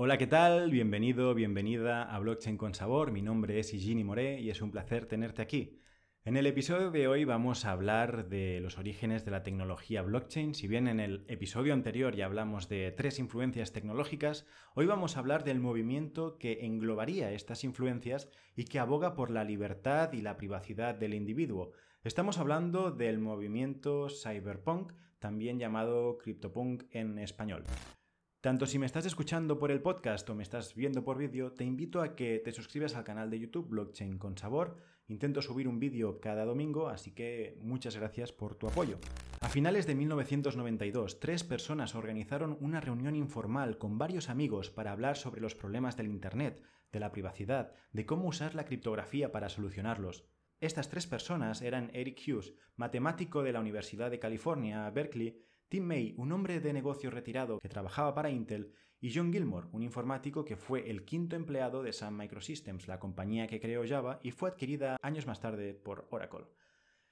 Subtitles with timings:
[0.00, 0.70] Hola, ¿qué tal?
[0.70, 3.10] Bienvenido, bienvenida a Blockchain con Sabor.
[3.10, 5.82] Mi nombre es Igini Moré y es un placer tenerte aquí.
[6.24, 10.54] En el episodio de hoy vamos a hablar de los orígenes de la tecnología blockchain.
[10.54, 15.18] Si bien en el episodio anterior ya hablamos de tres influencias tecnológicas, hoy vamos a
[15.18, 20.36] hablar del movimiento que englobaría estas influencias y que aboga por la libertad y la
[20.36, 21.72] privacidad del individuo.
[22.04, 27.64] Estamos hablando del movimiento cyberpunk, también llamado CryptoPunk en español.
[28.40, 31.64] Tanto si me estás escuchando por el podcast o me estás viendo por vídeo, te
[31.64, 34.76] invito a que te suscribas al canal de YouTube Blockchain con Sabor.
[35.08, 39.00] Intento subir un vídeo cada domingo, así que muchas gracias por tu apoyo.
[39.40, 45.16] A finales de 1992, tres personas organizaron una reunión informal con varios amigos para hablar
[45.16, 50.26] sobre los problemas del Internet, de la privacidad, de cómo usar la criptografía para solucionarlos.
[50.60, 56.14] Estas tres personas eran Eric Hughes, matemático de la Universidad de California, Berkeley, Tim May,
[56.16, 60.56] un hombre de negocio retirado que trabajaba para Intel, y John Gilmore, un informático que
[60.56, 64.96] fue el quinto empleado de Sun Microsystems, la compañía que creó Java y fue adquirida
[65.02, 66.46] años más tarde por Oracle.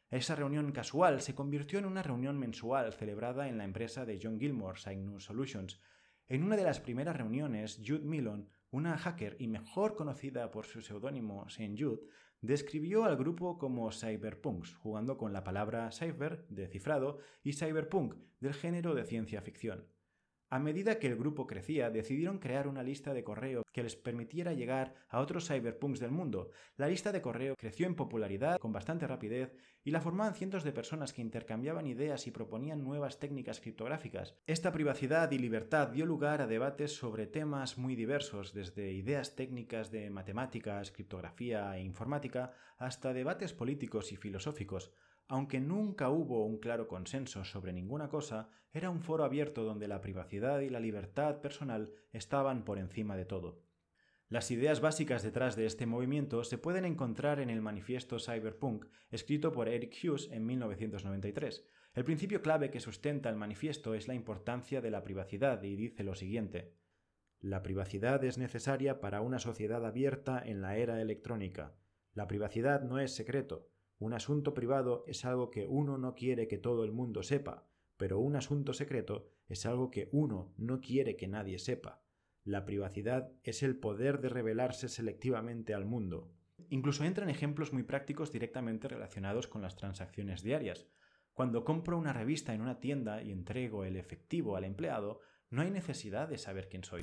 [0.09, 4.41] Esa reunión casual se convirtió en una reunión mensual celebrada en la empresa de John
[4.41, 5.79] Gilmore, Cygnus Solutions.
[6.27, 10.81] En una de las primeras reuniones, Jude Milon, una hacker y mejor conocida por su
[10.81, 12.01] seudónimo Saint Jude,
[12.41, 18.55] describió al grupo como cyberpunks, jugando con la palabra cyber, de cifrado, y cyberpunk, del
[18.55, 19.87] género de ciencia ficción.
[20.49, 24.53] A medida que el grupo crecía, decidieron crear una lista de correo que les permitiera
[24.53, 26.51] llegar a otros cyberpunks del mundo.
[26.77, 30.71] La lista de correo creció en popularidad con bastante rapidez y la formaban cientos de
[30.71, 34.37] personas que intercambiaban ideas y proponían nuevas técnicas criptográficas.
[34.47, 39.91] Esta privacidad y libertad dio lugar a debates sobre temas muy diversos, desde ideas técnicas
[39.91, 44.93] de matemáticas, criptografía e informática, hasta debates políticos y filosóficos.
[45.29, 50.01] Aunque nunca hubo un claro consenso sobre ninguna cosa, era un foro abierto donde la
[50.01, 53.63] privacidad y la libertad personal estaban por encima de todo.
[54.29, 59.53] Las ideas básicas detrás de este movimiento se pueden encontrar en el manifiesto Cyberpunk, escrito
[59.53, 61.65] por Eric Hughes en 1993.
[61.95, 66.05] El principio clave que sustenta el manifiesto es la importancia de la privacidad y dice
[66.05, 66.75] lo siguiente.
[67.41, 71.75] La privacidad es necesaria para una sociedad abierta en la era electrónica.
[72.13, 76.59] La privacidad no es secreto, un asunto privado es algo que uno no quiere que
[76.59, 81.29] todo el mundo sepa, pero un asunto secreto es algo que uno no quiere que
[81.29, 82.03] nadie sepa.
[82.45, 86.31] La privacidad es el poder de revelarse selectivamente al mundo.
[86.69, 90.87] Incluso entran ejemplos muy prácticos directamente relacionados con las transacciones diarias.
[91.33, 95.21] Cuando compro una revista en una tienda y entrego el efectivo al empleado,
[95.51, 97.03] no hay necesidad de saber quién soy.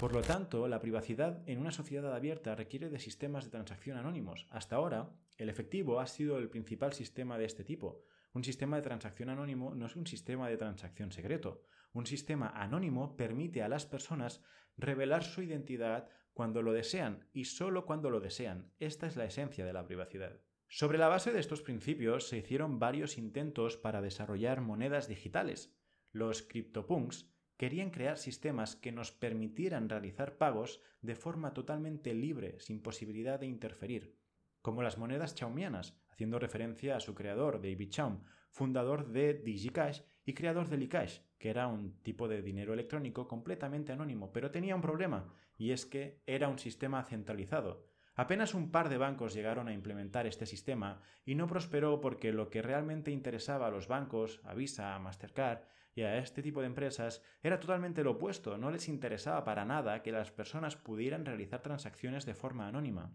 [0.00, 4.46] Por lo tanto, la privacidad en una sociedad abierta requiere de sistemas de transacción anónimos.
[4.50, 8.02] Hasta ahora, el efectivo ha sido el principal sistema de este tipo.
[8.32, 11.62] Un sistema de transacción anónimo no es un sistema de transacción secreto.
[11.92, 14.42] Un sistema anónimo permite a las personas
[14.76, 18.72] revelar su identidad cuando lo desean y solo cuando lo desean.
[18.78, 20.40] Esta es la esencia de la privacidad.
[20.66, 25.76] Sobre la base de estos principios se hicieron varios intentos para desarrollar monedas digitales.
[26.12, 27.31] Los CryptoPunks
[27.62, 33.46] querían crear sistemas que nos permitieran realizar pagos de forma totalmente libre, sin posibilidad de
[33.46, 34.16] interferir,
[34.62, 40.34] como las monedas chaumianas, haciendo referencia a su creador, David Chaum, fundador de DigiCash y
[40.34, 44.82] creador de Licash, que era un tipo de dinero electrónico completamente anónimo, pero tenía un
[44.82, 49.72] problema, y es que era un sistema centralizado, Apenas un par de bancos llegaron a
[49.72, 54.52] implementar este sistema y no prosperó porque lo que realmente interesaba a los bancos, a
[54.52, 55.60] Visa, a Mastercard
[55.94, 60.02] y a este tipo de empresas era totalmente lo opuesto, no les interesaba para nada
[60.02, 63.12] que las personas pudieran realizar transacciones de forma anónima.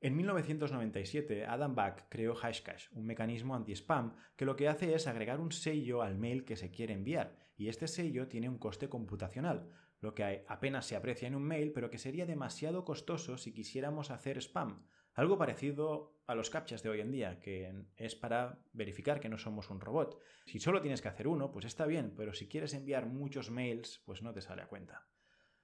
[0.00, 5.40] En 1997, Adam Back creó Hashcash, un mecanismo anti-spam que lo que hace es agregar
[5.40, 9.68] un sello al mail que se quiere enviar, y este sello tiene un coste computacional,
[10.00, 14.12] lo que apenas se aprecia en un mail, pero que sería demasiado costoso si quisiéramos
[14.12, 14.86] hacer spam.
[15.18, 19.36] Algo parecido a los captchas de hoy en día, que es para verificar que no
[19.36, 20.20] somos un robot.
[20.46, 24.00] Si solo tienes que hacer uno, pues está bien, pero si quieres enviar muchos mails,
[24.06, 25.08] pues no te sale a cuenta.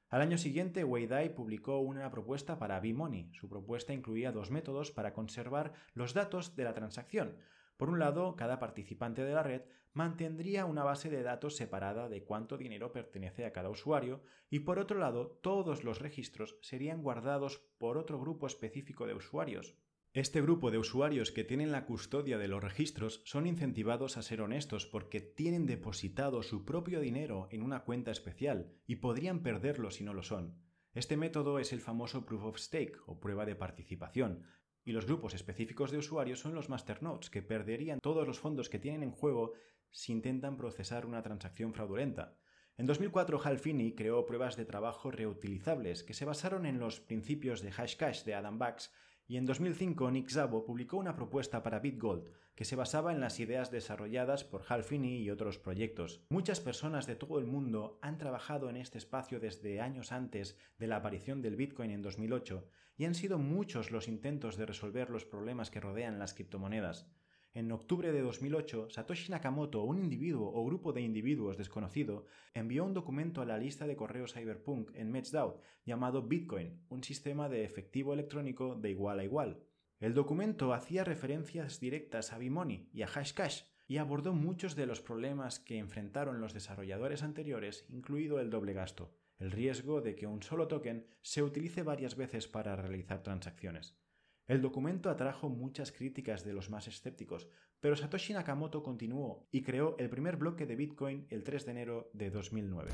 [0.09, 3.31] Al año siguiente, Weidai publicó una propuesta para B-Money.
[3.33, 7.39] Su propuesta incluía dos métodos para conservar los datos de la transacción.
[7.77, 9.63] Por un lado, cada participante de la red
[9.93, 14.79] mantendría una base de datos separada de cuánto dinero pertenece a cada usuario y por
[14.79, 19.77] otro lado, todos los registros serían guardados por otro grupo específico de usuarios.
[20.13, 24.43] Este grupo de usuarios que tienen la custodia de los registros son incentivados a ser
[24.43, 30.05] honestos porque tienen depositado su propio dinero en una cuenta especial y podrían perderlo si
[30.05, 30.61] no lo son.
[30.93, 34.45] Este método es el famoso proof of stake o prueba de participación,
[34.85, 38.79] y los grupos específicos de usuarios son los masternodes, que perderían todos los fondos que
[38.79, 39.53] tienen en juego
[39.91, 42.37] si intentan procesar una transacción fraudulenta.
[42.77, 47.63] En 2004, Hal Finney creó pruebas de trabajo reutilizables que se basaron en los principios
[47.63, 48.93] de Hashcash de Adam Bax
[49.27, 53.41] y en 2005 Nick Szabo publicó una propuesta para BitGold que se basaba en las
[53.41, 56.25] ideas desarrolladas por Hal Finney y otros proyectos.
[56.29, 60.87] Muchas personas de todo el mundo han trabajado en este espacio desde años antes de
[60.87, 62.65] la aparición del Bitcoin en 2008
[62.97, 67.11] y han sido muchos los intentos de resolver los problemas que rodean las criptomonedas.
[67.55, 72.95] En octubre de 2008, Satoshi Nakamoto, un individuo o grupo de individuos desconocido, envió un
[72.95, 78.13] documento a la lista de correos cyberpunk en MageDAO llamado Bitcoin, un sistema de efectivo
[78.13, 79.63] electrónico de igual a igual.
[80.01, 85.01] El documento hacía referencias directas a Bimoni y a Hashcash y abordó muchos de los
[85.01, 90.43] problemas que enfrentaron los desarrolladores anteriores, incluido el doble gasto, el riesgo de que un
[90.43, 93.97] solo token se utilice varias veces para realizar transacciones.
[94.47, 97.49] El documento atrajo muchas críticas de los más escépticos,
[97.81, 102.11] pero Satoshi Nakamoto continuó y creó el primer bloque de Bitcoin el 3 de enero
[102.13, 102.91] de 2009.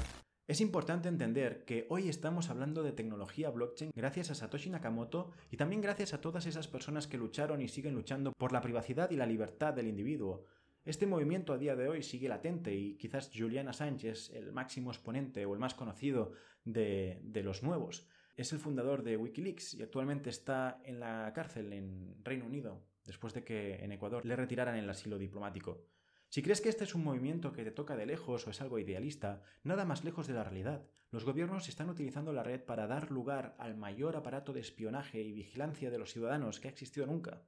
[0.46, 5.56] Es importante entender que hoy estamos hablando de tecnología blockchain gracias a Satoshi Nakamoto y
[5.56, 9.16] también gracias a todas esas personas que lucharon y siguen luchando por la privacidad y
[9.16, 10.44] la libertad del individuo.
[10.84, 14.92] Este movimiento a día de hoy sigue latente y quizás Julian Assange es el máximo
[14.92, 16.30] exponente o el más conocido
[16.64, 18.08] de, de los nuevos.
[18.36, 23.34] Es el fundador de Wikileaks y actualmente está en la cárcel en Reino Unido, después
[23.34, 25.84] de que en Ecuador le retiraran el asilo diplomático.
[26.28, 28.78] Si crees que este es un movimiento que te toca de lejos o es algo
[28.78, 30.86] idealista, nada más lejos de la realidad.
[31.10, 35.32] Los gobiernos están utilizando la red para dar lugar al mayor aparato de espionaje y
[35.32, 37.42] vigilancia de los ciudadanos que ha existido nunca.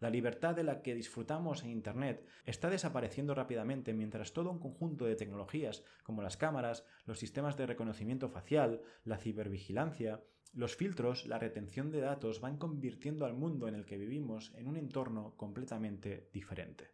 [0.00, 5.06] La libertad de la que disfrutamos en Internet está desapareciendo rápidamente mientras todo un conjunto
[5.06, 10.22] de tecnologías como las cámaras, los sistemas de reconocimiento facial, la cibervigilancia,
[10.54, 14.68] los filtros, la retención de datos van convirtiendo al mundo en el que vivimos en
[14.68, 16.92] un entorno completamente diferente.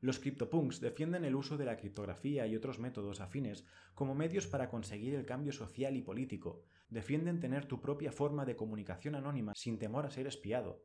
[0.00, 3.64] Los CryptoPunks defienden el uso de la criptografía y otros métodos afines
[3.94, 6.64] como medios para conseguir el cambio social y político.
[6.88, 10.82] Defienden tener tu propia forma de comunicación anónima sin temor a ser espiado.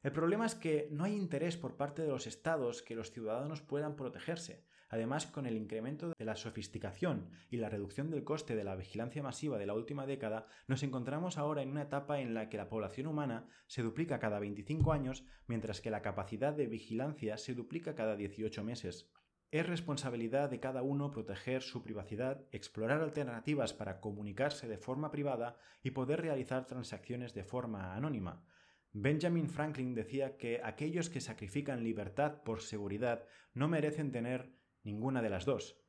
[0.00, 3.62] El problema es que no hay interés por parte de los estados que los ciudadanos
[3.62, 4.64] puedan protegerse.
[4.90, 9.24] Además, con el incremento de la sofisticación y la reducción del coste de la vigilancia
[9.24, 12.68] masiva de la última década, nos encontramos ahora en una etapa en la que la
[12.68, 17.96] población humana se duplica cada 25 años, mientras que la capacidad de vigilancia se duplica
[17.96, 19.10] cada 18 meses.
[19.50, 25.58] Es responsabilidad de cada uno proteger su privacidad, explorar alternativas para comunicarse de forma privada
[25.82, 28.44] y poder realizar transacciones de forma anónima.
[28.92, 34.52] Benjamin Franklin decía que aquellos que sacrifican libertad por seguridad no merecen tener
[34.82, 35.80] ninguna de las dos.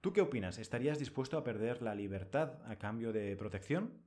[0.00, 0.58] ¿Tú qué opinas?
[0.58, 4.02] ¿Estarías dispuesto a perder la libertad a cambio de protección?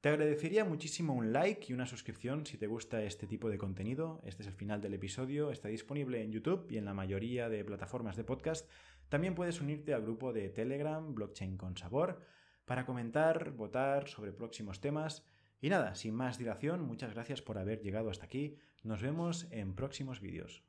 [0.00, 4.20] Te agradecería muchísimo un like y una suscripción si te gusta este tipo de contenido.
[4.24, 7.64] Este es el final del episodio, está disponible en YouTube y en la mayoría de
[7.64, 8.70] plataformas de podcast.
[9.08, 12.20] También puedes unirte al grupo de Telegram Blockchain con Sabor
[12.64, 15.26] para comentar, votar sobre próximos temas
[15.60, 18.56] y nada, sin más dilación, muchas gracias por haber llegado hasta aquí.
[18.82, 20.62] Nos vemos en próximos vídeos.